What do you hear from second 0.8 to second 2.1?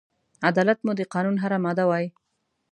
مو د قانون هره ماده وای